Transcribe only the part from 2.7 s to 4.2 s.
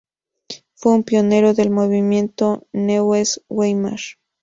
Neues Weimar.